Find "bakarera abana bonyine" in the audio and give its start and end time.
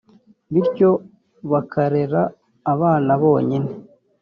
1.51-3.71